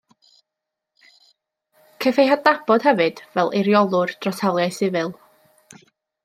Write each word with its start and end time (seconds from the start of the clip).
Caiff 2.05 2.21
ei 2.23 2.25
hadnabod 2.31 2.87
hefyd 2.87 3.21
fel 3.37 3.53
eiriolwr 3.61 4.15
dros 4.25 4.41
hawliau 4.47 4.75
sifil. 4.81 5.15